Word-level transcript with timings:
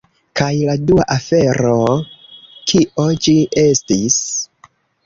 Kaj 0.39 0.47
la 0.69 0.73
dua 0.91 1.05
afero... 1.17 1.75
kio 2.73 3.07
ĝi 3.27 3.39
estis? 3.69 4.23